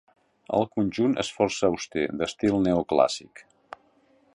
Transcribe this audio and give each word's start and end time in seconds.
El 0.59 0.63
conjunt 0.77 1.13
és 1.25 1.29
força 1.41 1.69
auster, 1.69 2.07
d'estil 2.23 2.59
neoclàssic. 2.69 3.49